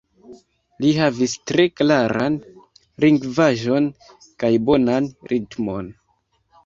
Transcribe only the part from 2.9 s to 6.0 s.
lingvaĵon kaj bonan ritmon.